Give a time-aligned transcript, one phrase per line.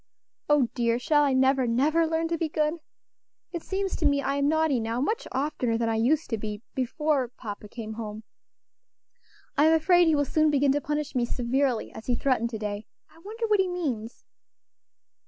[0.49, 0.69] Oh!
[0.73, 2.77] dear, shall I never, never learn to be good?
[3.51, 6.63] It seems to me I am naughty now much oftener than I used to be
[6.73, 8.23] before papa came home.
[9.59, 12.87] I'm afraid he will soon begin to punish me severely, as he threatened to day.
[13.11, 14.25] I wonder what he means?"